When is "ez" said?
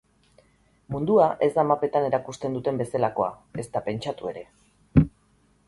1.47-1.49